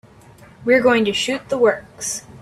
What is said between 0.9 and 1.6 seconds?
to shoot the